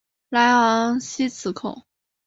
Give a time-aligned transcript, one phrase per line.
[0.29, 1.85] 莱昂西兹孔。